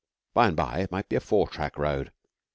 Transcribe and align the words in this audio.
By 0.33 0.47
and 0.47 0.57
by 0.57 0.79
it 0.79 0.91
might 0.91 1.09
be 1.09 1.15
a 1.15 1.19
four 1.19 1.47
track 1.47 1.77
road. 1.77 2.11